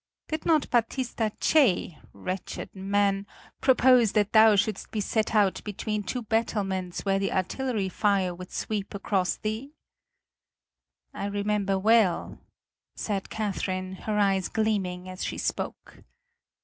Did 0.29 0.47
not 0.47 0.67
Battista 0.71 1.31
Cei 1.39 1.99
wretched 2.11 2.75
man! 2.75 3.27
propose 3.61 4.13
that 4.13 4.33
thou 4.33 4.55
shouldst 4.55 4.89
be 4.89 4.99
set 4.99 5.35
out 5.35 5.61
between 5.63 6.01
two 6.01 6.23
battlements 6.23 7.01
where 7.05 7.19
the 7.19 7.31
artillery 7.31 7.87
fire 7.87 8.33
would 8.33 8.51
sweep 8.51 8.95
across 8.95 9.35
thee?" 9.37 9.75
"I 11.13 11.25
remember 11.27 11.77
well," 11.77 12.39
said 12.95 13.29
Catherine, 13.29 13.93
her 13.93 14.17
eyes 14.17 14.47
gleaming 14.49 15.07
as 15.07 15.23
she 15.23 15.37
spoke. 15.37 16.01